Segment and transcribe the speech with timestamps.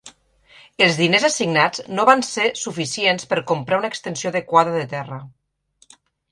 [0.85, 5.25] Els diners assignats no va ser suficients per comprar una extensió adequada de terra.